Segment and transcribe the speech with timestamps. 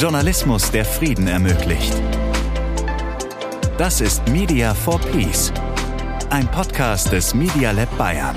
[0.00, 1.92] Journalismus, der Frieden ermöglicht.
[3.76, 5.52] Das ist Media for Peace,
[6.30, 8.34] ein Podcast des Media Lab Bayern.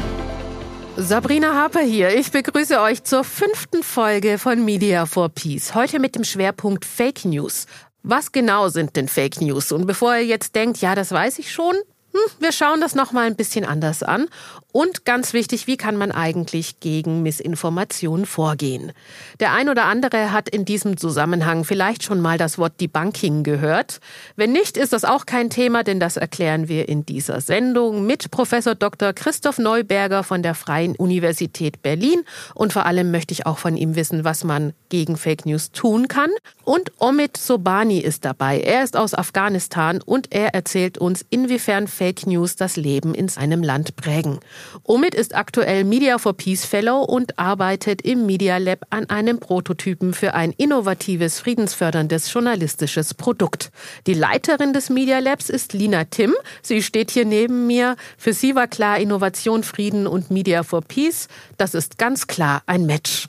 [0.98, 2.14] Sabrina Harper hier.
[2.20, 5.74] Ich begrüße euch zur fünften Folge von Media for Peace.
[5.74, 7.66] Heute mit dem Schwerpunkt Fake News.
[8.02, 9.72] Was genau sind denn Fake News?
[9.72, 11.76] Und bevor ihr jetzt denkt, ja, das weiß ich schon,
[12.14, 14.28] hm, wir schauen das nochmal ein bisschen anders an.
[14.74, 18.92] Und ganz wichtig, wie kann man eigentlich gegen Missinformation vorgehen?
[19.40, 24.00] Der ein oder andere hat in diesem Zusammenhang vielleicht schon mal das Wort Debunking gehört.
[24.36, 28.32] Wenn nicht, ist das auch kein Thema, denn das erklären wir in dieser Sendung mit
[28.32, 29.14] Professor Dr.
[29.14, 32.24] Christoph Neuberger von der Freien Universität Berlin.
[32.56, 36.08] Und vor allem möchte ich auch von ihm wissen, was man gegen Fake News tun
[36.08, 36.32] kann.
[36.64, 38.60] Und Omid Sobani ist dabei.
[38.60, 43.62] Er ist aus Afghanistan und er erzählt uns, inwiefern Fake News das Leben in seinem
[43.62, 44.40] Land prägen.
[44.84, 50.14] Omid ist aktuell Media for Peace Fellow und arbeitet im Media Lab an einem Prototypen
[50.14, 53.72] für ein innovatives, friedensförderndes journalistisches Produkt.
[54.08, 56.34] Die Leiterin des Media Labs ist Lina Tim.
[56.62, 57.96] Sie steht hier neben mir.
[58.18, 61.28] Für sie war klar Innovation, Frieden und Media for Peace.
[61.58, 63.28] Das ist ganz klar ein Match.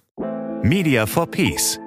[0.62, 1.78] Media for Peace.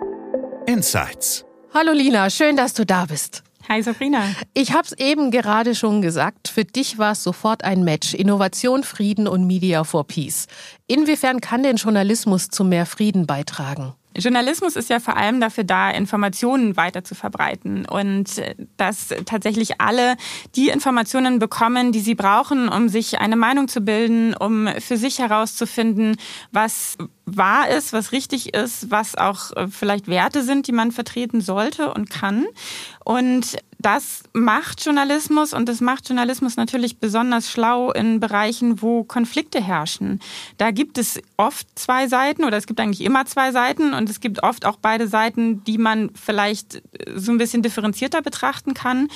[0.65, 1.45] Insights.
[1.73, 3.43] Hallo Lina, schön, dass du da bist.
[3.69, 4.23] Hi Sabrina.
[4.53, 8.13] Ich habe es eben gerade schon gesagt, für dich war es sofort ein Match.
[8.13, 10.47] Innovation, Frieden und Media for Peace.
[10.87, 13.93] Inwiefern kann denn Journalismus zu mehr Frieden beitragen?
[14.17, 19.79] Journalismus ist ja vor allem dafür da, Informationen weiter zu verbreiten und äh, dass tatsächlich
[19.79, 20.15] alle
[20.55, 25.19] die Informationen bekommen, die sie brauchen, um sich eine Meinung zu bilden, um für sich
[25.19, 26.17] herauszufinden,
[26.51, 31.41] was wahr ist, was richtig ist, was auch äh, vielleicht Werte sind, die man vertreten
[31.41, 32.45] sollte und kann.
[33.03, 39.61] Und das macht Journalismus und das macht Journalismus natürlich besonders schlau in Bereichen, wo Konflikte
[39.61, 40.19] herrschen.
[40.57, 44.19] Da gibt es oft zwei Seiten oder es gibt eigentlich immer zwei Seiten und es
[44.19, 46.81] gibt oft auch beide Seiten, die man vielleicht
[47.15, 49.09] so ein bisschen differenzierter betrachten kann.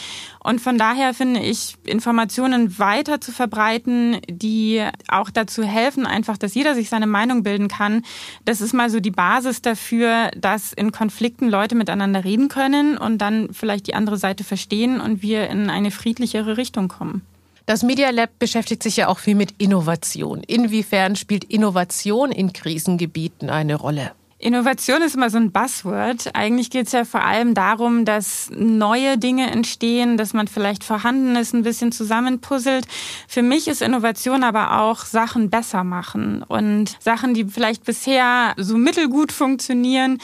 [0.44, 6.54] Und von daher finde ich, Informationen weiter zu verbreiten, die auch dazu helfen, einfach, dass
[6.54, 8.04] jeder sich seine Meinung bilden kann.
[8.46, 13.18] Das ist mal so die Basis dafür, dass in Konflikten Leute miteinander reden können und
[13.20, 17.22] dann vielleicht die andere Seite verstehen und wir in eine friedlichere Richtung kommen.
[17.66, 20.44] Das Media Lab beschäftigt sich ja auch viel mit Innovation.
[20.44, 24.12] Inwiefern spielt Innovation in Krisengebieten eine Rolle?
[24.42, 26.32] Innovation ist immer so ein Buzzword.
[26.34, 31.54] Eigentlich geht es ja vor allem darum, dass neue Dinge entstehen, dass man vielleicht Vorhandenes
[31.54, 32.88] ein bisschen zusammenpuzzelt.
[33.28, 38.78] Für mich ist Innovation aber auch Sachen besser machen und Sachen, die vielleicht bisher so
[38.78, 40.18] mittelgut funktionieren,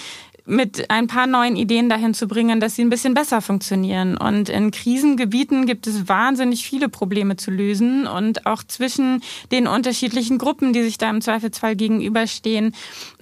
[0.48, 4.18] mit ein paar neuen Ideen dahin zu bringen, dass sie ein bisschen besser funktionieren.
[4.18, 9.22] Und in Krisengebieten gibt es wahnsinnig viele Probleme zu lösen und auch zwischen
[9.52, 12.74] den unterschiedlichen Gruppen, die sich da im Zweifelsfall gegenüberstehen.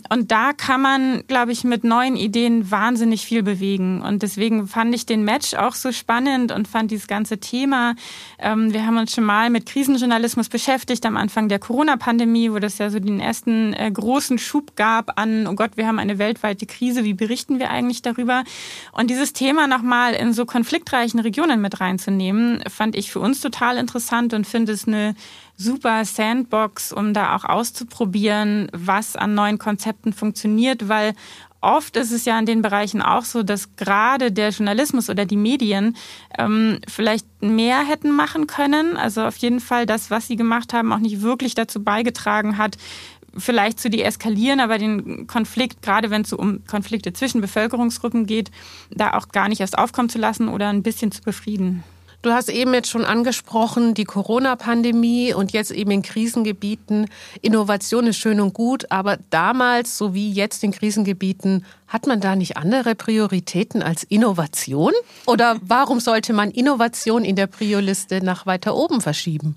[0.10, 4.02] Und da kann man, glaube ich, mit neuen Ideen wahnsinnig viel bewegen.
[4.02, 7.96] Und deswegen fand ich den Match auch so spannend und fand dieses ganze Thema.
[8.38, 12.78] Ähm, wir haben uns schon mal mit Krisenjournalismus beschäftigt am Anfang der Corona-Pandemie, wo das
[12.78, 16.68] ja so den ersten äh, großen Schub gab an, oh Gott, wir haben eine weltweite
[16.68, 18.44] Krise, wie berichten wir eigentlich darüber?
[18.92, 23.78] Und dieses Thema nochmal in so konfliktreichen Regionen mit reinzunehmen, fand ich für uns total
[23.78, 25.16] interessant und finde es eine
[25.58, 31.14] super Sandbox, um da auch auszuprobieren, was an neuen Konzepten funktioniert, weil
[31.66, 35.36] oft ist es ja in den Bereichen auch so, dass gerade der Journalismus oder die
[35.38, 35.98] Medien
[36.38, 38.98] ähm, vielleicht mehr hätten machen können.
[38.98, 42.78] Also auf jeden Fall das, was sie gemacht haben, auch nicht wirklich dazu beigetragen hat,
[43.38, 48.52] vielleicht zu deeskalieren, aber den Konflikt, gerade wenn es so um Konflikte zwischen Bevölkerungsgruppen geht,
[48.92, 51.84] da auch gar nicht erst aufkommen zu lassen oder ein bisschen zu befrieden.
[52.26, 57.08] Du hast eben jetzt schon angesprochen, die Corona-Pandemie und jetzt eben in Krisengebieten.
[57.44, 62.36] Innovation ist schön und gut, aber damals, so wie jetzt in Krisengebieten, hat man da
[62.36, 64.92] nicht andere Prioritäten als Innovation?
[65.28, 69.56] Oder warum sollte man Innovation in der Prioliste nach weiter oben verschieben?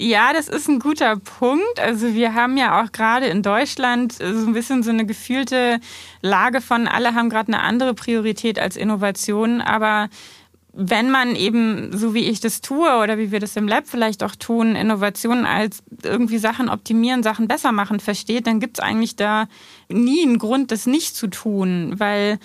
[0.00, 1.80] Ja, das ist ein guter Punkt.
[1.80, 5.80] Also wir haben ja auch gerade in Deutschland so ein bisschen so eine gefühlte
[6.22, 10.08] Lage von, alle haben gerade eine andere Priorität als Innovation, aber
[10.72, 14.22] wenn man eben, so wie ich das tue oder wie wir das im Lab vielleicht
[14.22, 19.16] auch tun, Innovationen als irgendwie Sachen optimieren, Sachen besser machen versteht, dann gibt es eigentlich
[19.16, 19.48] da
[19.88, 22.38] nie einen Grund, das nicht zu tun, weil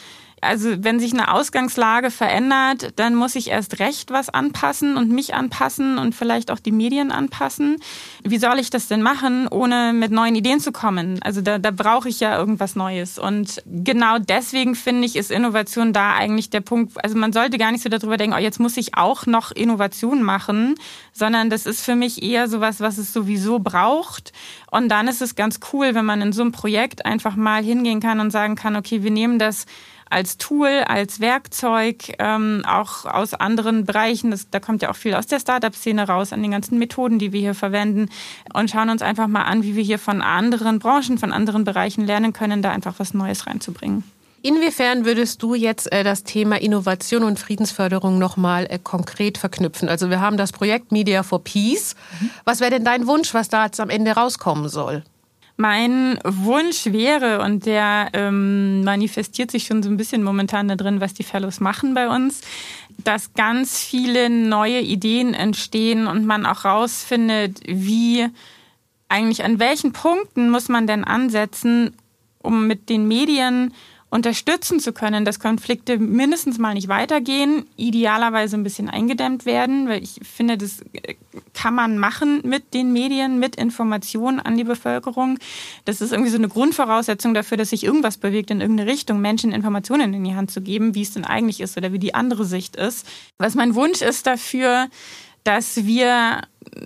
[0.44, 5.34] also wenn sich eine Ausgangslage verändert, dann muss ich erst recht was anpassen und mich
[5.34, 7.78] anpassen und vielleicht auch die Medien anpassen.
[8.24, 11.20] Wie soll ich das denn machen, ohne mit neuen Ideen zu kommen?
[11.24, 13.18] Also da, da brauche ich ja irgendwas Neues.
[13.18, 17.04] Und genau deswegen finde ich, ist Innovation da eigentlich der Punkt.
[17.04, 20.22] Also man sollte gar nicht so darüber denken, oh, jetzt muss ich auch noch Innovation
[20.22, 20.76] machen,
[21.14, 24.34] sondern das ist für mich eher sowas, was es sowieso braucht.
[24.72, 28.00] Und dann ist es ganz cool, wenn man in so einem Projekt einfach mal hingehen
[28.00, 29.66] kann und sagen kann, okay, wir nehmen das
[30.14, 34.32] als Tool, als Werkzeug, ähm, auch aus anderen Bereichen.
[34.32, 37.34] Das, da kommt ja auch viel aus der Startup-Szene raus, an den ganzen Methoden, die
[37.34, 38.10] wir hier verwenden
[38.54, 42.06] und schauen uns einfach mal an, wie wir hier von anderen Branchen, von anderen Bereichen
[42.06, 44.04] lernen können, da einfach was Neues reinzubringen.
[44.46, 49.88] Inwiefern würdest du jetzt äh, das Thema Innovation und Friedensförderung nochmal äh, konkret verknüpfen?
[49.88, 51.96] Also wir haben das Projekt Media for Peace.
[52.20, 52.30] Mhm.
[52.44, 55.04] Was wäre denn dein Wunsch, was da jetzt am Ende rauskommen soll?
[55.56, 61.00] Mein Wunsch wäre, und der ähm, manifestiert sich schon so ein bisschen momentan da drin,
[61.00, 62.42] was die Fellows machen bei uns,
[62.98, 68.28] dass ganz viele neue Ideen entstehen und man auch rausfindet, wie
[69.10, 71.96] eigentlich an welchen Punkten muss man denn ansetzen,
[72.40, 73.74] um mit den Medien
[74.14, 80.04] unterstützen zu können, dass Konflikte mindestens mal nicht weitergehen, idealerweise ein bisschen eingedämmt werden, weil
[80.04, 81.16] ich finde, das äh,
[81.56, 85.40] kann man machen mit den Medien, mit Informationen an die Bevölkerung.
[85.86, 89.52] Das ist irgendwie so eine Grundvoraussetzung dafür, dass sich irgendwas bewegt in irgendeine Richtung, Menschen
[89.52, 92.46] Informationen in die Hand zu geben, wie es denn eigentlich ist oder wie die andere
[92.46, 93.08] Sicht ist.
[93.40, 94.90] Was mein Wunsch ist dafür,
[95.44, 96.42] dass wir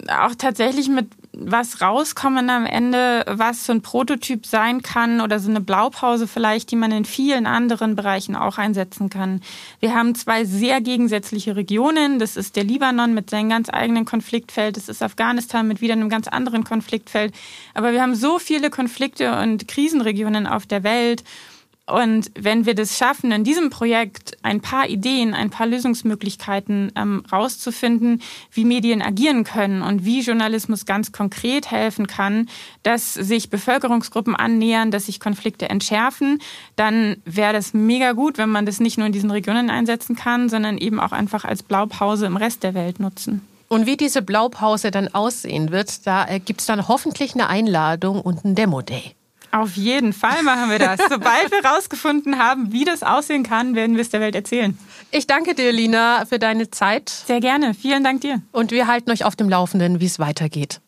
[0.08, 1.08] auch tatsächlich mit
[1.40, 6.72] was rauskommen am Ende, was so ein Prototyp sein kann oder so eine Blaupause vielleicht,
[6.72, 9.42] die man in vielen anderen Bereichen auch einsetzen kann.
[9.80, 12.18] Wir haben zwei sehr gegensätzliche Regionen.
[12.18, 14.78] Das ist der Libanon mit seinem ganz eigenen Konfliktfeld.
[14.78, 17.36] Das ist Afghanistan mit wieder einem ganz anderen Konfliktfeld.
[17.76, 21.24] Aber wir haben so viele Konflikte und Krisenregionen auf der Welt.
[21.90, 27.24] Und wenn wir das schaffen, in diesem Projekt ein paar Ideen, ein paar Lösungsmöglichkeiten ähm,
[27.32, 32.50] rauszufinden, wie Medien agieren können und wie Journalismus ganz konkret helfen kann,
[32.84, 36.40] dass sich Bevölkerungsgruppen annähern, dass sich Konflikte entschärfen,
[36.76, 40.50] dann wäre das mega gut, wenn man das nicht nur in diesen Regionen einsetzen kann,
[40.50, 43.48] sondern eben auch einfach als Blaupause im Rest der Welt nutzen.
[43.70, 48.20] Und wie diese Blaupause dann aussehen wird, da äh, gibt es dann hoffentlich eine Einladung
[48.20, 49.14] und ein Demo-Day.
[49.58, 51.00] Auf jeden Fall machen wir das.
[51.10, 54.78] Sobald wir herausgefunden haben, wie das aussehen kann, werden wir es der Welt erzählen.
[55.10, 57.10] Ich danke dir, Lina, für deine Zeit.
[57.10, 57.74] Sehr gerne.
[57.74, 58.44] Vielen Dank dir.
[58.52, 60.80] Und wir halten euch auf dem Laufenden, wie es weitergeht.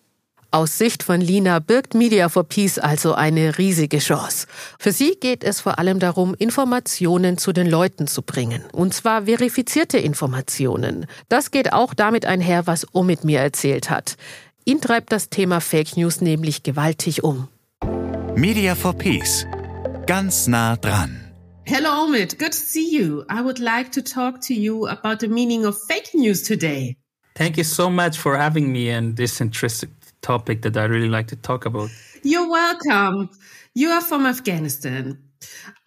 [0.52, 4.46] Aus Sicht von Lina birgt Media for Peace also eine riesige Chance.
[4.78, 8.64] Für sie geht es vor allem darum, Informationen zu den Leuten zu bringen.
[8.72, 11.08] Und zwar verifizierte Informationen.
[11.28, 14.16] Das geht auch damit einher, was Omid mir erzählt hat.
[14.66, 17.48] Ihn treibt das Thema Fake News nämlich gewaltig um.
[18.36, 19.46] Media for Peace.
[20.06, 21.34] Ganz nah dran.
[21.66, 22.38] Hello, Omid.
[22.38, 23.26] Good to see you.
[23.30, 26.98] I would like to talk to you about the meaning of fake news today.
[27.36, 31.28] Thank you so much for having me and this interesting topic that I really like
[31.28, 31.90] to talk about.
[32.24, 33.30] You're welcome.
[33.74, 35.18] You are from Afghanistan.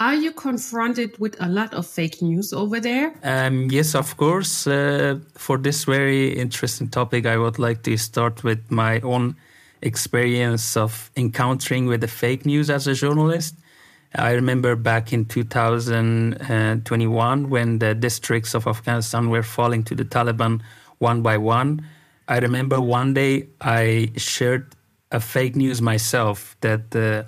[0.00, 3.14] Are you confronted with a lot of fake news over there?
[3.22, 4.66] Um, yes, of course.
[4.66, 9.36] Uh, for this very interesting topic, I would like to start with my own
[9.82, 13.56] experience of encountering with the fake news as a journalist.
[14.14, 20.60] I remember back in 2021 when the districts of Afghanistan were falling to the Taliban
[20.98, 21.86] one by one.
[22.28, 24.74] I remember one day I shared
[25.10, 27.24] a fake news myself that uh,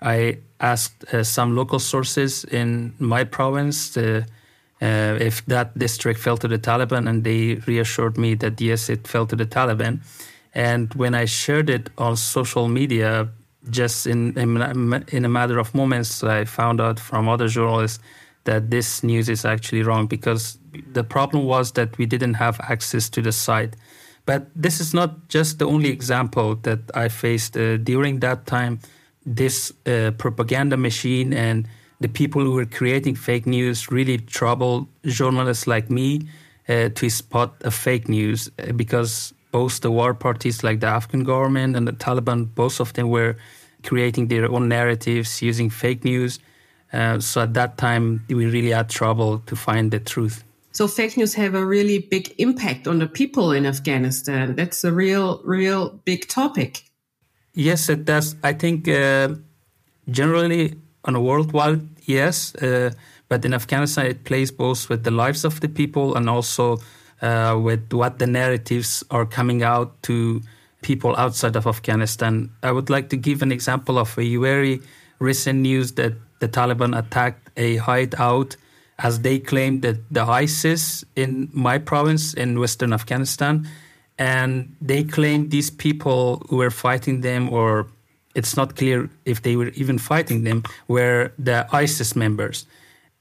[0.00, 4.24] I asked uh, some local sources in my province uh,
[4.82, 9.08] uh if that district fell to the Taliban, and they reassured me that yes, it
[9.08, 10.00] fell to the Taliban.
[10.56, 13.28] And when I shared it on social media,
[13.68, 18.02] just in, in, in a matter of moments, I found out from other journalists
[18.44, 20.56] that this news is actually wrong because
[20.92, 23.76] the problem was that we didn't have access to the site.
[24.24, 28.80] But this is not just the only example that I faced uh, during that time.
[29.26, 31.68] This uh, propaganda machine and
[32.00, 36.22] the people who were creating fake news really troubled journalists like me
[36.66, 41.24] uh, to spot a fake news uh, because both the war parties like the Afghan
[41.24, 43.36] government and the Taliban, both of them were
[43.82, 46.38] creating their own narratives using fake news.
[46.92, 50.44] Uh, so at that time, we really had trouble to find the truth.
[50.72, 54.54] So fake news have a really big impact on the people in Afghanistan.
[54.54, 56.82] That's a real, real big topic.
[57.54, 58.36] Yes, it does.
[58.42, 59.28] I think uh,
[60.10, 60.74] generally
[61.04, 62.90] on a worldwide, yes, uh,
[63.28, 66.78] but in Afghanistan, it plays both with the lives of the people and also
[67.22, 70.42] uh, with what the narratives are coming out to
[70.82, 72.50] people outside of Afghanistan.
[72.62, 74.80] I would like to give an example of a very
[75.18, 78.56] recent news that the Taliban attacked a hideout
[78.98, 83.68] as they claimed that the ISIS in my province in western Afghanistan,
[84.18, 87.86] and they claimed these people who were fighting them, or
[88.34, 92.66] it's not clear if they were even fighting them, were the ISIS members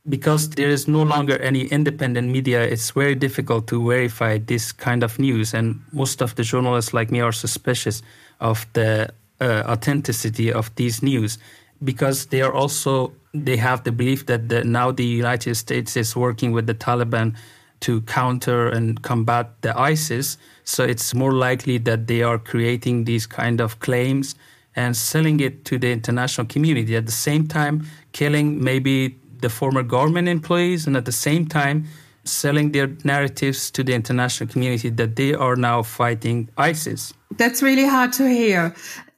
[0.08, 5.04] because there is no longer any independent media, it's very difficult to verify this kind
[5.04, 5.54] of news.
[5.54, 8.04] And most of the journalists like me are suspicious
[8.40, 9.10] of the
[9.42, 11.38] uh, authenticity of these news
[11.84, 16.16] because they are also they have the belief that the, now the United States is
[16.16, 17.36] working with the Taliban
[17.82, 20.38] to counter and combat the ISIS.
[20.64, 24.36] So it's more likely that they are creating these kind of claims
[24.76, 26.96] and selling it to the international community.
[26.96, 31.86] At the same time, killing maybe the former government employees, and at the same time,
[32.24, 37.14] selling their narratives to the international community that they are now fighting ISIS.
[37.38, 38.74] That's really hard to hear.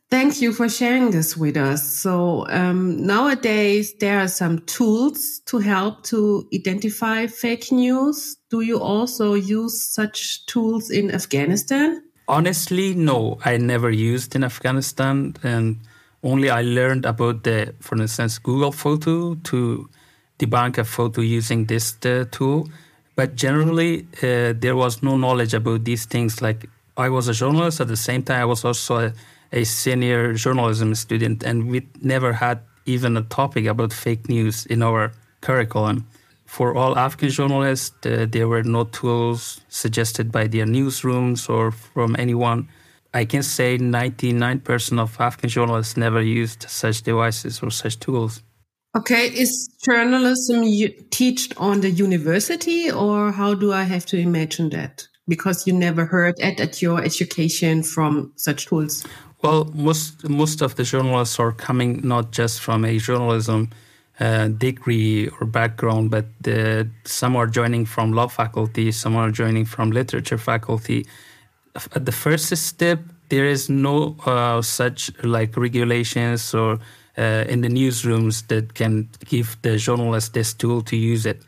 [0.10, 1.82] Thank you for sharing this with us.
[2.04, 8.38] So um, nowadays there are some tools to help to identify fake news.
[8.50, 12.04] Do you also use such tools in Afghanistan?
[12.28, 13.38] Honestly, no.
[13.46, 15.78] I never used in Afghanistan, and
[16.24, 19.90] only I learned about the, for instance, Google Photo to
[20.40, 21.98] debunk a photo using this
[22.32, 22.70] tool.
[23.16, 26.42] But generally, uh, there was no knowledge about these things.
[26.42, 29.14] Like I was a journalist at the same time, I was also a
[29.52, 34.82] a senior journalism student, and we never had even a topic about fake news in
[34.82, 36.08] our curriculum.
[36.46, 42.16] For all Afghan journalists, uh, there were no tools suggested by their newsrooms or from
[42.18, 42.70] anyone.
[43.14, 48.42] I can say 99% of Afghan journalists never used such devices or such tools.
[48.96, 50.64] Okay, is journalism
[51.12, 55.08] taught on the university, or how do I have to imagine that?
[55.28, 59.06] Because you never heard it at your education from such tools.
[59.44, 63.70] Well, most most of the journalists are coming not just from a journalism
[64.20, 69.66] uh, degree or background, but the, some are joining from law faculty, some are joining
[69.66, 71.06] from literature faculty.
[71.94, 76.80] At the first step, there is no uh, such like regulations or
[77.18, 81.42] in the newsrooms that can give the journalists this tool to use it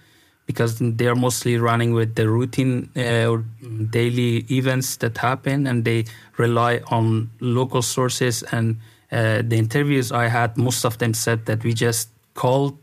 [0.50, 3.46] because they are mostly running with the routine uh, or
[3.92, 6.04] daily events that happen and they
[6.38, 8.42] rely on local sources.
[8.52, 8.78] And
[9.12, 12.76] uh, the interviews i had most of them said that we just called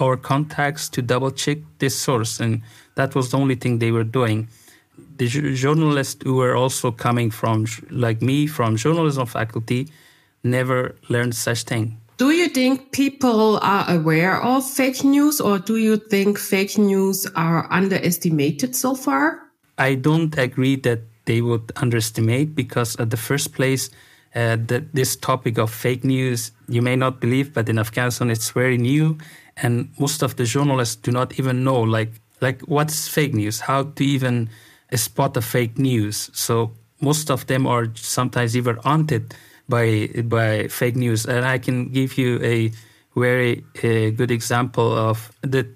[0.00, 2.60] our contacts to double check this source and
[2.94, 4.48] that was the only thing they were doing.
[5.16, 9.88] The journalists who were also coming from like me from journalism faculty
[10.42, 15.76] never learned such thing do you think people are aware of fake news or do
[15.76, 19.40] you think fake news are underestimated so far?
[19.78, 23.90] I don't agree that they would underestimate because at the first place,
[24.34, 28.50] uh, that this topic of fake news, you may not believe, but in Afghanistan it's
[28.50, 29.16] very new,
[29.56, 33.84] and most of the journalists do not even know like like what's fake news, how
[33.84, 34.50] to even
[34.94, 36.30] spot a fake news.
[36.32, 39.34] So most of them are sometimes even haunted
[39.68, 41.26] by by fake news.
[41.26, 42.70] And I can give you a
[43.16, 45.66] very uh, good example of the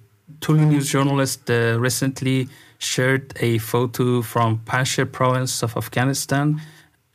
[0.40, 6.61] Tulu News journalist uh, recently shared a photo from Panjshir province of Afghanistan.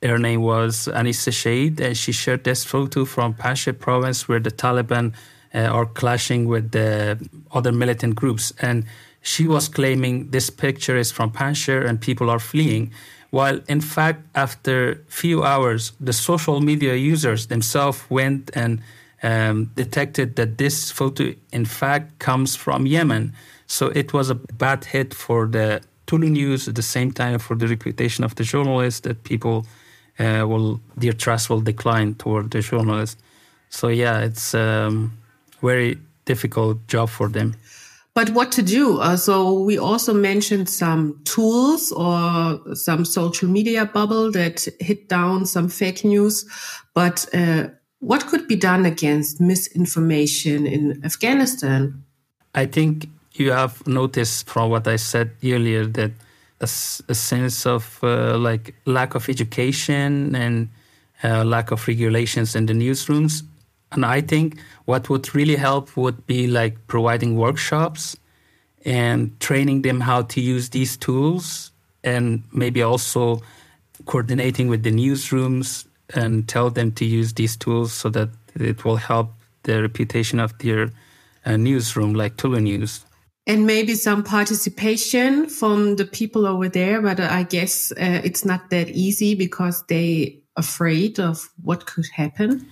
[0.02, 4.52] Her name was Anissa Shahid, and she shared this photo from Panjshir province where the
[4.52, 5.14] Taliban
[5.54, 7.18] uh, are clashing with the
[7.52, 8.52] other militant groups.
[8.62, 8.86] And
[9.22, 12.92] she was claiming this picture is from Panjshir and people are fleeing
[13.34, 18.80] while in fact after few hours the social media users themselves went and
[19.24, 23.34] um, detected that this photo in fact comes from yemen.
[23.66, 27.56] So it was a bad hit for the Tulu news at the same time for
[27.56, 29.66] the reputation of the journalist that people
[30.20, 33.20] uh, will their trust will decline toward the journalists
[33.70, 35.18] so yeah it's a um,
[35.62, 37.56] very difficult job for them
[38.16, 39.00] but what to do?
[39.00, 45.46] Uh, so we also mentioned some tools or some social media bubble that hit down
[45.46, 46.46] some fake news.
[46.94, 52.04] But uh, what could be done against misinformation in Afghanistan?
[52.54, 56.12] I think you have noticed from what I said earlier that
[56.62, 60.70] a, a sense of uh, like lack of education and
[61.24, 63.42] uh, lack of regulations in the newsrooms
[63.96, 68.18] and I think what would really help would be like providing workshops
[68.86, 71.72] and training them how to use these tools
[72.04, 73.42] and maybe also
[74.06, 78.98] coordinating with the newsrooms and tell them to use these tools so that it will
[78.98, 79.32] help
[79.64, 80.92] the reputation of their
[81.46, 83.06] uh, newsroom like Tulu News.
[83.46, 88.70] And maybe some participation from the people over there, but I guess uh, it's not
[88.70, 92.66] that easy because they are afraid of what could happen.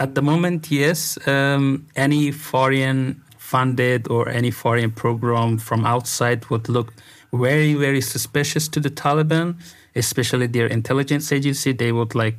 [0.00, 1.18] At the moment, yes.
[1.28, 6.94] Um, any foreign funded or any foreign program from outside would look
[7.32, 9.56] very, very suspicious to the Taliban,
[9.94, 11.72] especially their intelligence agency.
[11.72, 12.36] They would like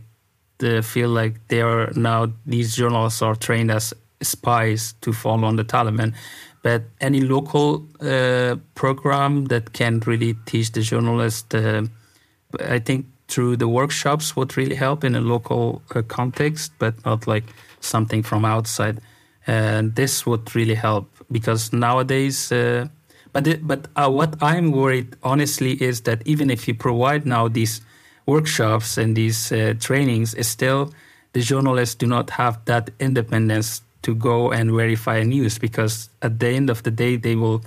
[0.81, 5.63] feel like they are now these journalists are trained as spies to follow on the
[5.63, 6.13] Taliban.
[6.63, 11.87] But any local uh, program that can really teach the journalists, uh,
[12.59, 17.25] I think through the workshops would really help in a local uh, context, but not
[17.27, 17.45] like
[17.79, 18.99] something from outside.
[19.47, 22.87] And this would really help because nowadays, uh,
[23.33, 27.47] but it, but uh, what I'm worried honestly is that even if you provide now
[27.47, 27.81] these
[28.25, 30.93] workshops and these uh, trainings, still
[31.33, 36.49] the journalists do not have that independence to go and verify news because at the
[36.49, 37.63] end of the day they will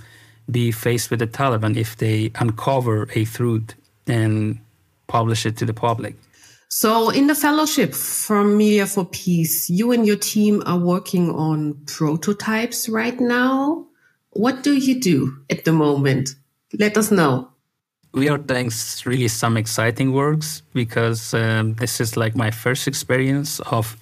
[0.49, 3.73] be faced with the Taliban if they uncover a truth
[4.05, 4.59] and
[5.07, 6.15] publish it to the public.
[6.67, 11.75] So, in the fellowship from Media for Peace, you and your team are working on
[11.85, 13.85] prototypes right now.
[14.31, 16.35] What do you do at the moment?
[16.77, 17.49] Let us know.
[18.13, 18.71] We are doing
[19.05, 23.95] really some exciting works because um, this is like my first experience of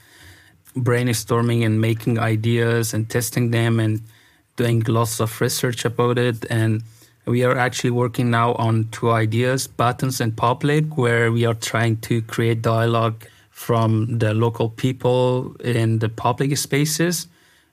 [0.75, 4.01] brainstorming and making ideas and testing them and
[4.55, 6.45] doing lots of research about it.
[6.49, 6.83] And
[7.25, 11.97] we are actually working now on two ideas, buttons and public, where we are trying
[11.97, 17.27] to create dialogue from the local people in the public spaces.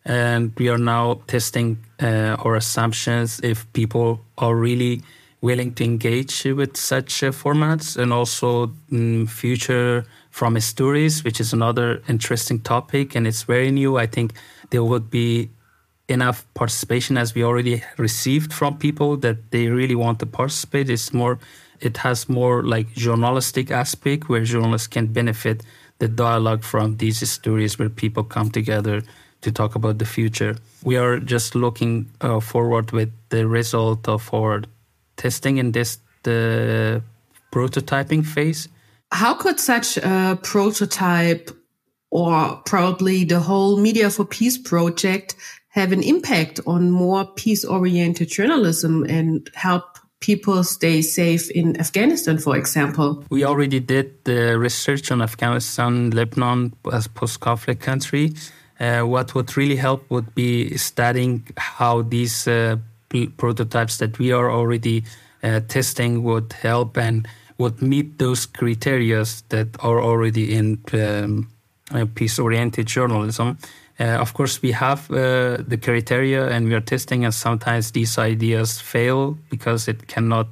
[0.04, 5.02] And we are now testing uh, our assumptions if people are really
[5.40, 11.52] willing to engage with such uh, formats and also um, future from stories, which is
[11.52, 13.14] another interesting topic.
[13.14, 13.96] And it's very new.
[13.96, 14.34] I think
[14.70, 15.50] there would be
[16.10, 20.90] enough participation as we already received from people that they really want to participate.
[20.90, 21.38] It's more,
[21.80, 25.62] it has more like journalistic aspect where journalists can benefit
[25.98, 29.02] the dialogue from these stories where people come together
[29.42, 30.56] to talk about the future.
[30.84, 34.62] We are just looking uh, forward with the result of our
[35.16, 37.02] testing in this the
[37.52, 38.68] prototyping phase.
[39.12, 41.50] How could such a prototype
[42.10, 45.36] or probably the whole Media for Peace project
[45.70, 52.38] have an impact on more peace oriented journalism and help people stay safe in Afghanistan,
[52.38, 53.24] for example?
[53.30, 58.34] We already did the research on Afghanistan, Lebanon as post conflict country.
[58.78, 62.76] Uh, what would really help would be studying how these uh,
[63.36, 65.04] prototypes that we are already
[65.42, 67.26] uh, testing would help and
[67.58, 71.48] would meet those criteria that are already in um,
[71.92, 73.58] uh, peace oriented journalism.
[74.00, 78.16] Uh, of course, we have uh, the criteria and we are testing, and sometimes these
[78.16, 80.48] ideas fail because it cannot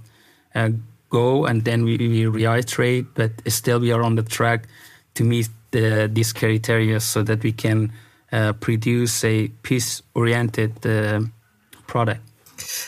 [0.54, 0.68] uh,
[1.08, 3.06] go, and then we, we, reiterate.
[3.14, 4.68] But still, we are on the track
[5.14, 7.90] to meet the, these criteria so that we can
[8.32, 11.20] uh, produce a peace-oriented uh,
[11.87, 12.27] product.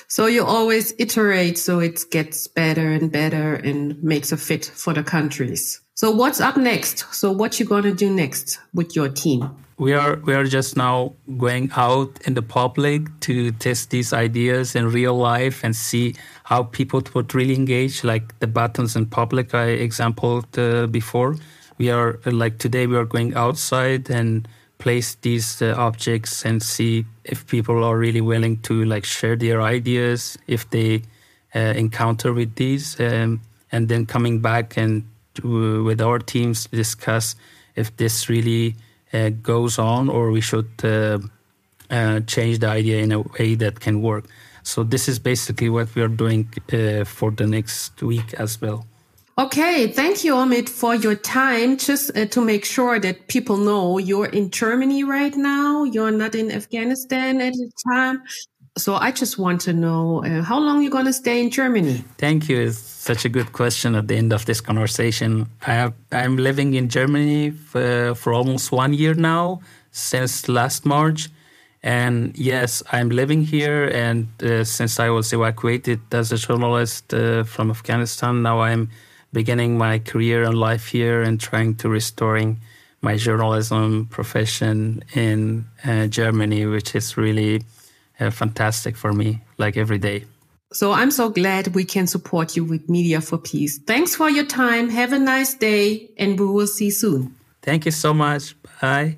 [0.08, 4.92] So you always iterate so it gets better and better and makes a fit for
[4.92, 5.80] the countries.
[5.94, 7.12] So what's up next?
[7.12, 9.50] So what you gonna do next with your team?
[9.76, 14.74] We are we are just now going out in the public to test these ideas
[14.74, 19.54] in real life and see how people would really engage, like the buttons in public
[19.54, 21.36] I exampled uh, before.
[21.78, 24.46] We are like today we are going outside and
[24.78, 29.62] place these uh, objects and see if people are really willing to like share their
[29.62, 31.02] ideas if they
[31.54, 33.40] uh, encounter with these um,
[33.72, 37.36] and then coming back and to, with our teams discuss
[37.76, 38.74] if this really
[39.12, 41.18] uh, goes on or we should uh,
[41.90, 44.24] uh, change the idea in a way that can work.
[44.62, 48.86] So this is basically what we are doing uh, for the next week as well.
[49.40, 51.78] Okay, thank you, Omid, for your time.
[51.78, 55.84] Just uh, to make sure that people know you're in Germany right now.
[55.84, 58.22] You're not in Afghanistan at the time.
[58.76, 62.04] So I just want to know uh, how long you're going to stay in Germany.
[62.18, 62.60] Thank you.
[62.60, 65.46] It's such a good question at the end of this conversation.
[65.66, 71.30] I have, I'm living in Germany for, for almost one year now, since last March.
[71.82, 73.88] And yes, I'm living here.
[73.88, 78.90] And uh, since I was evacuated as a journalist uh, from Afghanistan, now I'm
[79.32, 82.60] beginning my career and life here and trying to restoring
[83.02, 87.62] my journalism profession in uh, Germany, which is really
[88.18, 90.24] uh, fantastic for me, like every day.
[90.72, 93.78] So I'm so glad we can support you with Media for Peace.
[93.78, 94.88] Thanks for your time.
[94.90, 97.34] Have a nice day and we will see soon.
[97.62, 98.54] Thank you so much.
[98.80, 99.16] Bye.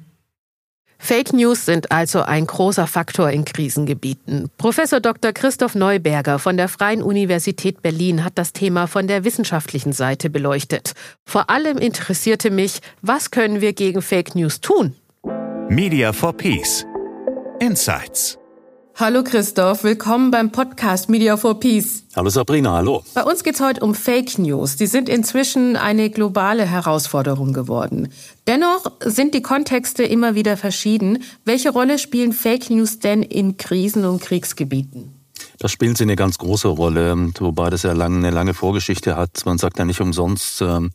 [1.05, 4.49] Fake News sind also ein großer Faktor in Krisengebieten.
[4.57, 5.33] Professor Dr.
[5.33, 10.93] Christoph Neuberger von der Freien Universität Berlin hat das Thema von der wissenschaftlichen Seite beleuchtet.
[11.27, 14.95] Vor allem interessierte mich, was können wir gegen Fake News tun?
[15.69, 16.87] Media for Peace.
[17.59, 18.38] Insights.
[18.96, 22.05] Hallo Christoph, willkommen beim Podcast Media for Peace.
[22.14, 23.02] Hallo Sabrina, hallo.
[23.14, 24.76] Bei uns geht es heute um Fake News.
[24.76, 28.12] Die sind inzwischen eine globale Herausforderung geworden.
[28.46, 31.22] Dennoch sind die Kontexte immer wieder verschieden.
[31.46, 35.14] Welche Rolle spielen Fake News denn in Krisen- und Kriegsgebieten?
[35.59, 39.46] Da spielen sie eine ganz große Rolle, wobei das ja lang, eine lange Vorgeschichte hat.
[39.46, 40.90] Man sagt ja nicht umsonst, ähm,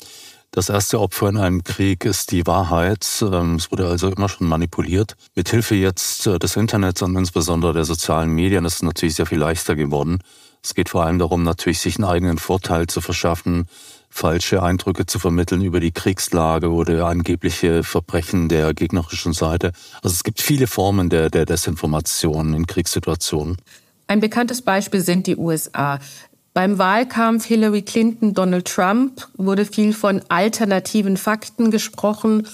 [0.52, 3.06] Das erste Opfer in einem Krieg ist die Wahrheit.
[3.22, 5.16] Ähm, es wurde also immer schon manipuliert.
[5.36, 9.40] Mithilfe jetzt äh, des Internets und insbesondere der sozialen Medien ist es natürlich sehr viel
[9.40, 10.20] leichter geworden.
[10.64, 13.68] Es geht vor allem darum, natürlich sich einen eigenen Vorteil zu verschaffen,
[14.10, 19.72] falsche Eindrücke zu vermitteln über die Kriegslage oder angebliche Verbrechen der gegnerischen Seite.
[20.02, 23.58] Also es gibt viele Formen der, der Desinformation in Kriegssituationen.
[24.08, 26.00] Ein bekanntes Beispiel sind die USA.
[26.58, 32.48] Beim Wahlkampf Hillary Clinton, Donald Trump wurde viel von alternativen Fakten gesprochen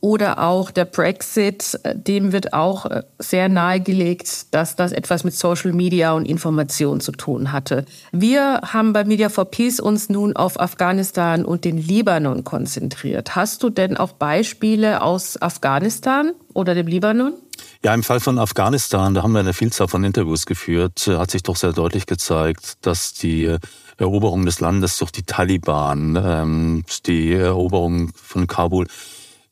[0.00, 5.74] oder auch der Brexit, dem wird auch äh, sehr nahegelegt, dass das etwas mit Social
[5.74, 7.84] Media und Information zu tun hatte.
[8.12, 13.36] Wir haben bei Media for Peace uns nun auf Afghanistan und den Libanon konzentriert.
[13.36, 17.34] Hast du denn auch Beispiele aus Afghanistan oder dem Libanon?
[17.82, 21.30] Ja, im Fall von Afghanistan, da haben wir eine Vielzahl von Interviews geführt, äh, hat
[21.30, 23.58] sich doch sehr deutlich gezeigt, dass die äh,
[23.96, 28.86] Eroberung des Landes durch die Taliban, ähm, die Eroberung von Kabul,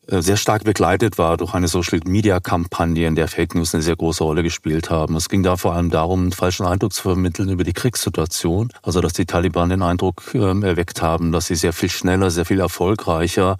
[0.08, 4.24] äh, sehr stark begleitet war durch eine Social-Media-Kampagne, in der Fake News eine sehr große
[4.24, 5.16] Rolle gespielt haben.
[5.16, 8.72] Es ging da vor allem darum, einen falschen Eindruck zu vermitteln über die Kriegssituation.
[8.82, 12.46] Also, dass die Taliban den Eindruck ähm, erweckt haben, dass sie sehr viel schneller, sehr
[12.46, 13.56] viel erfolgreicher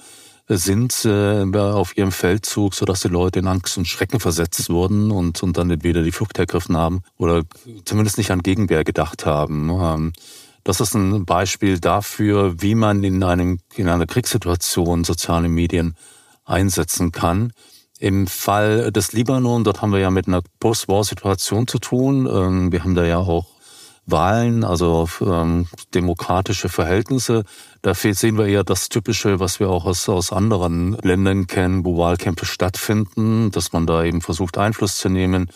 [0.49, 5.43] sind äh, auf ihrem Feldzug, sodass die Leute in Angst und Schrecken versetzt wurden und,
[5.43, 7.43] und dann entweder die Flucht ergriffen haben oder
[7.85, 9.71] zumindest nicht an Gegenwehr gedacht haben.
[9.71, 10.13] Ähm,
[10.65, 15.97] das ist ein Beispiel dafür, wie man in, einem, in einer Kriegssituation soziale Medien
[16.45, 17.53] einsetzen kann.
[17.99, 22.27] Im Fall des Libanon, dort haben wir ja mit einer Post-War-Situation zu tun.
[22.27, 23.47] Ähm, wir haben da ja auch
[24.11, 27.44] Wahlen, also ähm, demokratische Verhältnisse.
[27.83, 31.99] Da sehen wir eher das Typische, was wir auch aus, aus anderen Ländern kennen, wo
[31.99, 35.51] Wahlkämpfe stattfinden, dass man da eben versucht, Einfluss zu nehmen.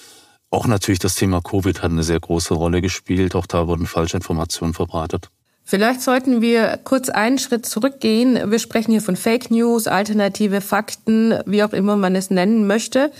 [0.51, 3.35] Auch natürlich das Thema Covid hat eine sehr große Rolle gespielt.
[3.35, 5.31] Auch da wurden falsche Informationen verbreitet.
[5.65, 8.51] Vielleicht sollten wir kurz einen Schritt zurückgehen.
[8.51, 13.13] Wir sprechen hier von Fake News, alternative Fakten, wie auch immer man es nennen möchte.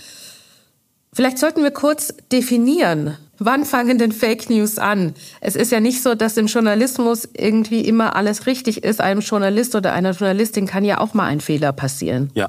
[1.13, 5.15] Vielleicht sollten wir kurz definieren, Wann fangen denn Fake News an?
[5.41, 9.01] Es ist ja nicht so, dass im Journalismus irgendwie immer alles richtig ist.
[9.01, 12.31] Einem Journalist oder einer Journalistin kann ja auch mal ein Fehler passieren.
[12.35, 12.47] Ja.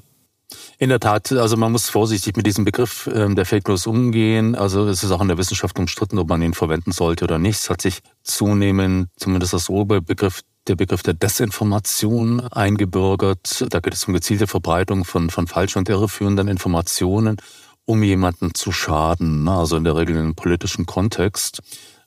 [0.79, 4.55] In der Tat, also man muss vorsichtig mit diesem Begriff ähm, der Fake News umgehen.
[4.55, 7.61] Also es ist auch in der Wissenschaft umstritten, ob man ihn verwenden sollte oder nicht.
[7.61, 13.67] Es hat sich zunehmend, zumindest das Oberbegriff, der Begriff der Desinformation eingebürgert.
[13.71, 17.39] Da geht es um gezielte Verbreitung von, von falschen und irreführenden Informationen
[17.87, 19.53] um jemanden zu schaden, ne?
[19.53, 21.61] also in der Regel im politischen Kontext.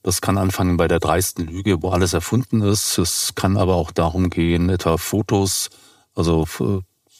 [0.03, 2.97] Das kann anfangen bei der dreisten Lüge, wo alles erfunden ist.
[2.97, 5.69] Es kann aber auch darum gehen, etwa Fotos,
[6.15, 6.47] also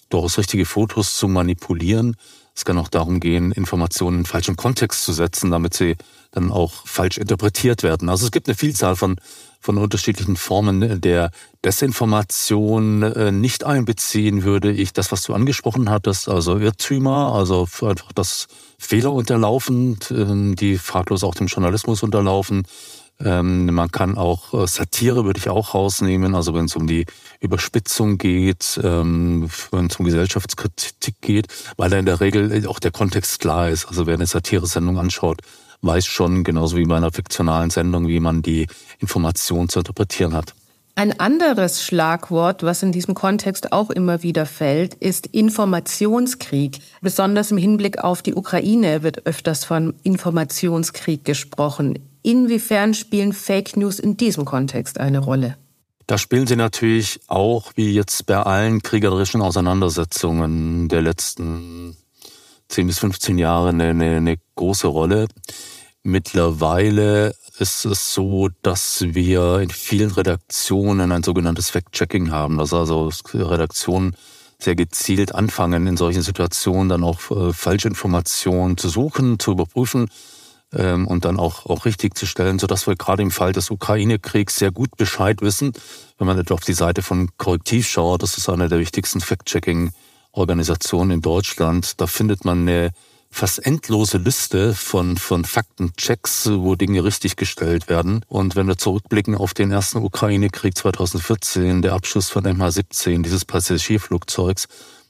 [0.10, 2.16] durchaus richtige Fotos zu manipulieren.
[2.56, 5.96] Es kann auch darum gehen, Informationen in falschen Kontext zu setzen, damit sie
[6.32, 8.10] dann auch falsch interpretiert werden.
[8.10, 9.18] Also es gibt eine Vielzahl von
[9.60, 11.32] von unterschiedlichen Formen der
[11.66, 18.12] Desinformation äh, nicht einbeziehen würde ich das, was du angesprochen hattest, also Irrtümer, also einfach
[18.14, 22.64] das Fehler unterlaufen, ähm, die fraglos auch dem Journalismus unterlaufen.
[23.20, 27.06] Ähm, man kann auch äh, Satire würde ich auch rausnehmen, also wenn es um die
[27.40, 32.92] Überspitzung geht, ähm, wenn es um Gesellschaftskritik geht, weil da in der Regel auch der
[32.92, 33.88] Kontext klar ist.
[33.88, 35.42] Also wer eine Satire-Sendung anschaut,
[35.82, 38.68] weiß schon, genauso wie bei einer fiktionalen Sendung, wie man die
[39.00, 40.54] Information zu interpretieren hat.
[40.96, 46.80] Ein anderes Schlagwort, was in diesem Kontext auch immer wieder fällt, ist Informationskrieg.
[47.02, 52.00] Besonders im Hinblick auf die Ukraine wird öfters von Informationskrieg gesprochen.
[52.24, 55.56] Inwiefern spielen Fake News in diesem Kontext eine Rolle?
[56.08, 61.96] Da spielen sie natürlich auch, wie jetzt bei allen kriegerischen Auseinandersetzungen der letzten
[62.70, 65.28] 10 bis 15 Jahre eine, eine, eine große Rolle.
[66.04, 73.10] Mittlerweile ist es so, dass wir in vielen Redaktionen ein sogenanntes Fact-Checking haben, dass also
[73.34, 74.16] Redaktionen
[74.60, 80.10] sehr gezielt anfangen, in solchen Situationen dann auch äh, falsche Informationen zu suchen, zu überprüfen
[80.74, 84.56] ähm, und dann auch, auch richtig zu stellen, sodass wir gerade im Fall des Ukraine-Kriegs
[84.56, 85.74] sehr gut Bescheid wissen,
[86.18, 89.92] wenn man etwa auf die Seite von Korrektiv schaut, das ist eine der wichtigsten Fact-Checking-
[90.32, 92.00] Organisation in Deutschland.
[92.00, 92.92] Da findet man eine
[93.30, 98.24] fast endlose Liste von, von Faktenchecks, wo Dinge richtig gestellt werden.
[98.28, 104.68] Und wenn wir zurückblicken auf den ersten Ukraine-Krieg 2014, der Abschuss von MH17, dieses Passagierflugzeugs,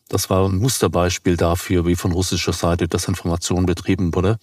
[0.09, 4.37] das war ein Musterbeispiel dafür, wie von russischer Seite Desinformation betrieben wurde.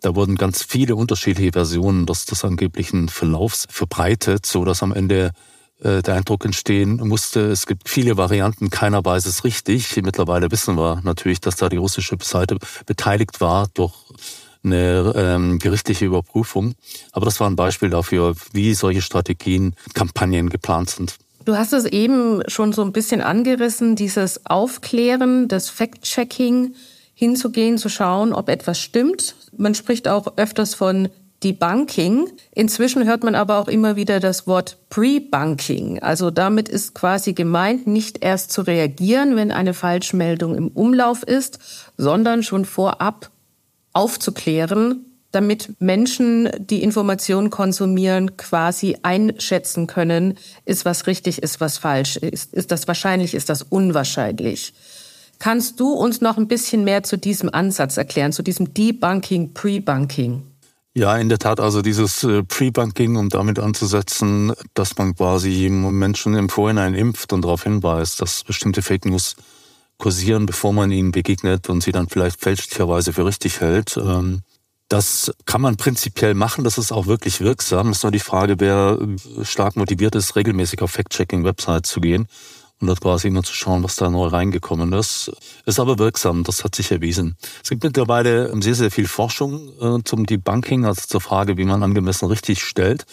[0.00, 5.32] Da wurden ganz viele unterschiedliche Versionen des, des angeblichen Verlaufs verbreitet, so dass am Ende
[5.82, 10.00] äh, der Eindruck entstehen musste, es gibt viele Varianten, keiner weiß es richtig.
[10.02, 13.94] Mittlerweile wissen wir natürlich, dass da die russische Seite beteiligt war durch
[14.64, 16.74] eine ähm, gerichtliche Überprüfung.
[17.12, 21.16] Aber das war ein Beispiel dafür, wie solche Strategien, Kampagnen geplant sind.
[21.44, 26.74] Du hast es eben schon so ein bisschen angerissen, dieses Aufklären, das Fact-Checking,
[27.14, 29.36] hinzugehen, zu schauen, ob etwas stimmt.
[29.56, 31.08] Man spricht auch öfters von
[31.46, 32.28] Debunking.
[32.54, 36.00] Inzwischen hört man aber auch immer wieder das Wort Pre-Bunking.
[36.00, 41.60] Also damit ist quasi gemeint, nicht erst zu reagieren, wenn eine Falschmeldung im Umlauf ist,
[41.96, 43.30] sondern schon vorab
[43.92, 52.16] aufzuklären, damit Menschen, die Informationen konsumieren, quasi einschätzen können, ist was richtig, ist was falsch,
[52.16, 54.72] ist, ist das wahrscheinlich, ist das unwahrscheinlich.
[55.38, 60.42] Kannst du uns noch ein bisschen mehr zu diesem Ansatz erklären, zu diesem Debunking, Pre-Bunking?
[60.96, 66.34] Ja, in der Tat, also dieses äh, Pre-Bunking, um damit anzusetzen, dass man quasi Menschen
[66.34, 69.36] im Vorhinein impft und darauf hinweist, dass bestimmte Fake News
[69.98, 73.98] kursieren, bevor man ihnen begegnet und sie dann vielleicht fälschlicherweise für richtig hält.
[73.98, 74.40] Ähm,
[74.88, 77.90] das kann man prinzipiell machen, das ist auch wirklich wirksam.
[77.90, 78.98] Es ist nur die Frage, wer
[79.42, 82.26] stark motiviert ist, regelmäßig auf Fact-Checking-Websites zu gehen
[82.80, 85.32] und dort quasi immer zu schauen, was da neu reingekommen ist.
[85.64, 87.36] Ist aber wirksam, das hat sich erwiesen.
[87.62, 91.82] Es gibt mittlerweile sehr, sehr viel Forschung äh, zum Debunking, also zur Frage, wie man
[91.82, 93.06] angemessen richtig stellt.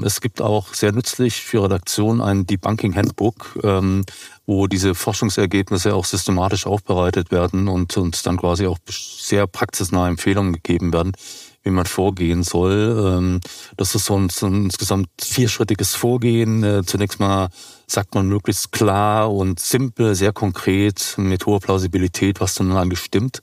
[0.00, 4.04] Es gibt auch sehr nützlich für Redaktion ein Debunking Handbook, ähm,
[4.46, 10.52] wo diese Forschungsergebnisse auch systematisch aufbereitet werden und uns dann quasi auch sehr praxisnahe Empfehlungen
[10.52, 11.12] gegeben werden,
[11.62, 13.14] wie man vorgehen soll.
[13.18, 13.40] Ähm,
[13.76, 16.62] das ist so ein, so ein insgesamt vierschrittiges Vorgehen.
[16.62, 17.48] Äh, zunächst mal
[17.86, 23.40] sagt man möglichst klar und simpel, sehr konkret, mit hoher Plausibilität, was dann eigentlich stimmt.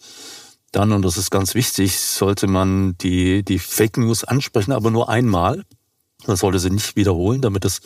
[0.72, 5.10] Dann, und das ist ganz wichtig, sollte man die, die Fake News ansprechen, aber nur
[5.10, 5.64] einmal.
[6.28, 7.82] Man sollte sie nicht wiederholen, damit es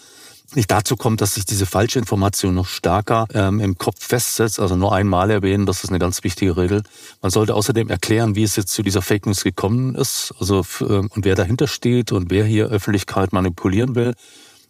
[0.55, 4.59] nicht dazu kommt, dass sich diese falsche Information noch stärker ähm, im Kopf festsetzt.
[4.59, 6.83] Also nur einmal erwähnen, das ist eine ganz wichtige Regel.
[7.21, 10.83] Man sollte außerdem erklären, wie es jetzt zu dieser Fake News gekommen ist, also äh,
[10.83, 14.13] und wer dahinter steht und wer hier Öffentlichkeit manipulieren will.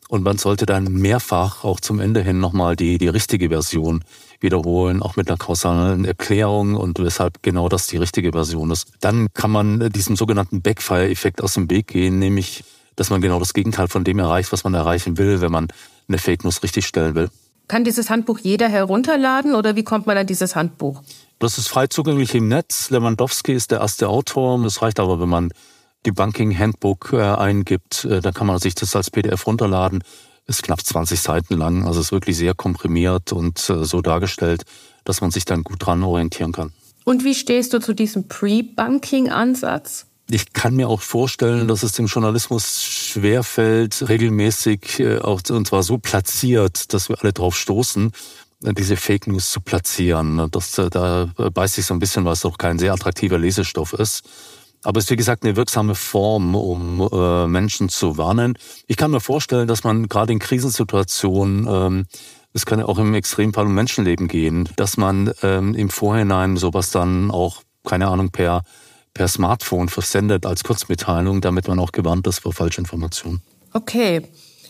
[0.10, 4.04] Und man sollte dann mehrfach auch zum Ende hin nochmal die, die richtige Version
[4.40, 8.88] wiederholen, auch mit einer kausalen Erklärung und weshalb genau das die richtige Version ist.
[9.02, 12.64] Dann kann man diesem sogenannten Backfire-Effekt aus dem Weg gehen, nämlich
[13.00, 15.68] dass man genau das Gegenteil von dem erreicht, was man erreichen will, wenn man
[16.08, 17.30] eine Fake News richtig stellen will.
[17.70, 21.02] Kann dieses Handbuch jeder herunterladen oder wie kommt man an dieses Handbuch?
[21.38, 22.90] Das ist frei zugänglich im Netz.
[22.90, 24.62] Lewandowski ist der erste Autor.
[24.64, 25.52] Das reicht aber, wenn man
[26.06, 30.04] die Banking Handbook äh, eingibt, äh, dann kann man sich das als PDF runterladen.
[30.46, 34.64] Ist knapp 20 Seiten lang, also ist wirklich sehr komprimiert und äh, so dargestellt,
[35.06, 36.74] dass man sich dann gut dran orientieren kann.
[37.06, 40.09] Und wie stehst du zu diesem Pre-Banking-Ansatz?
[40.32, 45.82] Ich kann mir auch vorstellen, dass es dem Journalismus schwerfällt, regelmäßig äh, auch, und zwar
[45.82, 48.12] so platziert, dass wir alle drauf stoßen,
[48.64, 50.48] äh, diese Fake News zu platzieren.
[50.52, 53.94] Das, äh, da beißt sich so ein bisschen, weil es auch kein sehr attraktiver Lesestoff
[53.94, 54.22] ist.
[54.84, 58.56] Aber es ist wie gesagt eine wirksame Form, um äh, Menschen zu warnen.
[58.86, 62.06] Ich kann mir vorstellen, dass man gerade in Krisensituationen, ähm,
[62.54, 66.92] es kann ja auch im Extremfall um Menschenleben gehen, dass man ähm, im Vorhinein sowas
[66.92, 68.62] dann auch, keine Ahnung, per
[69.20, 73.42] per Smartphone versendet als Kurzmitteilung, damit man auch gewarnt ist vor Falschinformationen.
[73.74, 74.22] Okay.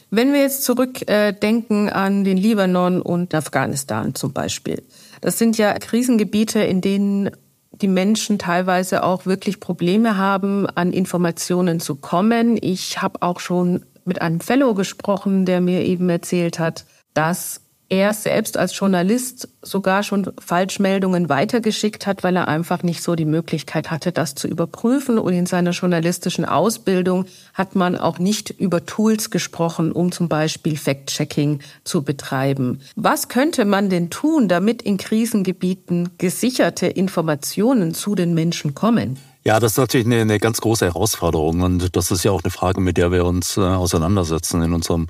[0.10, 4.82] Wenn wir jetzt zurückdenken äh, an den Libanon und Afghanistan zum Beispiel.
[5.22, 7.30] Das sind ja Krisengebiete, in denen
[7.74, 12.58] die Menschen teilweise auch wirklich Probleme haben, an Informationen zu kommen.
[12.60, 18.14] Ich habe auch schon mit einem Fellow gesprochen, der mir eben erzählt hat, dass er
[18.14, 23.90] selbst als Journalist sogar schon Falschmeldungen weitergeschickt hat, weil er einfach nicht so die Möglichkeit
[23.90, 25.18] hatte, das zu überprüfen.
[25.18, 30.78] Und in seiner journalistischen Ausbildung hat man auch nicht über Tools gesprochen, um zum Beispiel
[30.78, 32.80] Fact-Checking zu betreiben.
[32.96, 39.18] Was könnte man denn tun, damit in Krisengebieten gesicherte Informationen zu den Menschen kommen?
[39.46, 42.52] Ja, das ist natürlich eine, eine ganz große Herausforderung und das ist ja auch eine
[42.52, 45.08] Frage, mit der wir uns äh, auseinandersetzen in unserem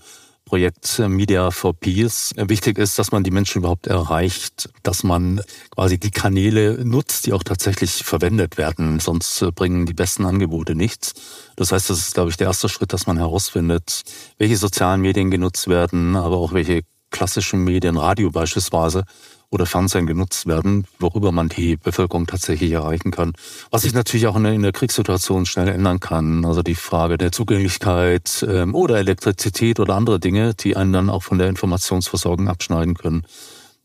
[0.50, 2.34] Projekt Media for Peace.
[2.36, 7.34] Wichtig ist, dass man die Menschen überhaupt erreicht, dass man quasi die Kanäle nutzt, die
[7.34, 9.00] auch tatsächlich verwendet werden.
[9.00, 11.14] Sonst bringen die besten Angebote nichts.
[11.56, 14.02] Das heißt, das ist, glaube ich, der erste Schritt, dass man herausfindet,
[14.40, 16.82] welche sozialen Medien genutzt werden, aber auch welche
[17.12, 19.04] klassischen Medien, Radio beispielsweise,
[19.52, 23.34] oder Fernsehen genutzt werden, worüber man die Bevölkerung tatsächlich erreichen kann.
[23.72, 26.46] Was sich natürlich auch in der, Kriegssituation schnell ändern kann.
[26.46, 31.24] Also die Frage der Zugänglichkeit ähm, oder Elektrizität oder andere Dinge, die einen dann auch
[31.24, 33.26] von der Informationsversorgung abschneiden können.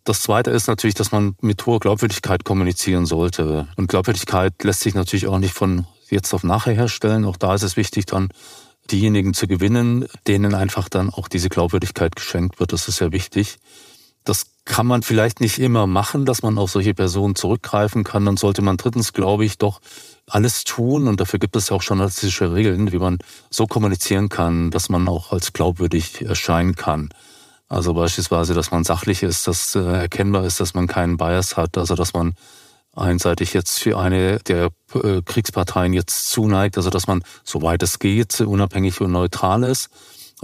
[0.05, 3.68] Das Zweite ist natürlich, dass man mit hoher Glaubwürdigkeit kommunizieren sollte.
[3.77, 7.24] Und Glaubwürdigkeit lässt sich natürlich auch nicht von jetzt auf nachher herstellen.
[7.24, 8.29] Auch da ist es wichtig, dann
[8.90, 12.74] diejenigen zu gewinnen, denen einfach dann auch diese Glaubwürdigkeit geschenkt wird.
[12.74, 13.57] Das ist sehr wichtig.
[14.24, 18.24] Das kann man vielleicht nicht immer machen, dass man auf solche Personen zurückgreifen kann.
[18.24, 19.80] Dann sollte man drittens, glaube ich, doch
[20.26, 21.06] alles tun.
[21.06, 23.18] Und dafür gibt es ja auch journalistische Regeln, wie man
[23.50, 27.10] so kommunizieren kann, dass man auch als glaubwürdig erscheinen kann.
[27.68, 31.76] Also beispielsweise, dass man sachlich ist, dass äh, erkennbar ist, dass man keinen Bias hat,
[31.76, 32.34] also dass man
[32.94, 38.40] einseitig jetzt für eine der äh, Kriegsparteien jetzt zuneigt, also dass man, soweit es geht,
[38.40, 39.90] unabhängig und neutral ist.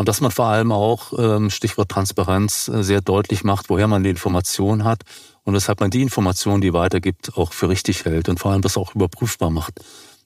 [0.00, 4.02] Und dass man vor allem auch, ähm, Stichwort Transparenz, äh, sehr deutlich macht, woher man
[4.02, 5.02] die Information hat
[5.44, 8.78] und weshalb man die Information, die weitergibt, auch für richtig hält und vor allem das
[8.78, 9.74] auch überprüfbar macht.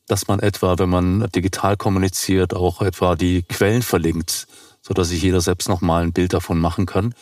[0.07, 4.47] Dass man etwa, wenn man digital kommuniziert, auch etwa die Quellen verlinkt,
[4.81, 7.13] so dass sich jeder selbst nochmal ein Bild davon machen kann.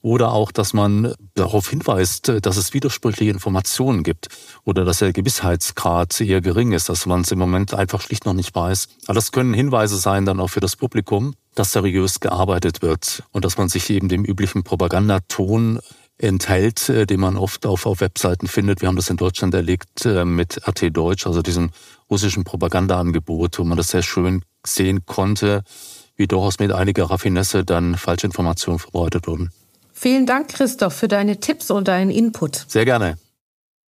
[0.00, 4.28] Oder auch, dass man darauf hinweist, dass es widersprüchliche Informationen gibt
[4.64, 8.32] oder dass der Gewissheitsgrad eher gering ist, dass man es im Moment einfach schlicht noch
[8.32, 8.88] nicht weiß.
[9.06, 13.44] Aber das können Hinweise sein dann auch für das Publikum, dass seriös gearbeitet wird und
[13.44, 15.80] dass man sich eben dem üblichen Propagandaton
[16.18, 18.80] enthält, äh, den man oft auf, auf Webseiten findet.
[18.80, 21.70] Wir haben das in Deutschland erlebt äh, mit RT Deutsch, also diesem
[22.10, 25.62] russischen Propagandaangebot, wo man das sehr schön sehen konnte,
[26.16, 29.50] wie durchaus mit einiger Raffinesse dann falsche Informationen verbreitet wurden.
[29.92, 32.66] Vielen Dank, Christoph, für deine Tipps und deinen Input.
[32.68, 33.18] Sehr gerne.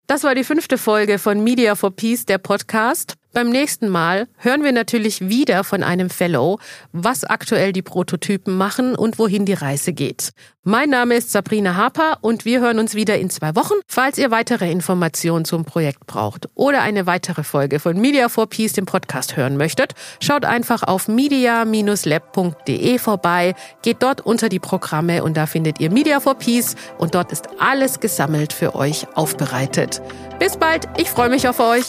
[0.08, 3.14] Das war die fünfte Folge von Media for Peace, der Podcast.
[3.32, 6.58] Beim nächsten Mal hören wir natürlich wieder von einem Fellow,
[6.94, 10.32] was aktuell die Prototypen machen und wohin die Reise geht.
[10.64, 13.76] Mein Name ist Sabrina Harper und wir hören uns wieder in zwei Wochen.
[13.88, 18.74] Falls ihr weitere Informationen zum Projekt braucht oder eine weitere Folge von Media for Peace,
[18.74, 25.38] dem Podcast, hören möchtet, schaut einfach auf media-lab.de vorbei, geht dort unter die Programme und
[25.38, 30.02] da findet ihr Media for Peace und dort ist alles gesammelt für euch aufbereitet.
[30.40, 31.86] Bis bald, ich freue mich auf euch.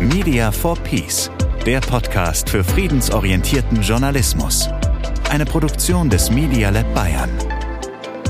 [0.00, 1.28] Media for Peace,
[1.66, 4.68] der Podcast für friedensorientierten Journalismus.
[5.28, 7.28] Eine Produktion des Media Lab Bayern.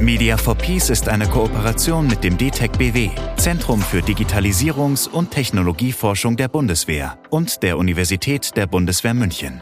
[0.00, 6.38] Media for Peace ist eine Kooperation mit dem DTEC BW, Zentrum für Digitalisierungs- und Technologieforschung
[6.38, 9.60] der Bundeswehr und der Universität der Bundeswehr München.